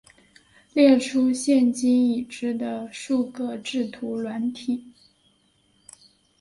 [0.73, 4.91] 列出现今已知的数个制图软体